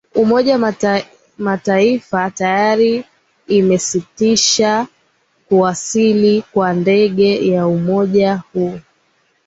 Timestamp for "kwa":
6.53-6.73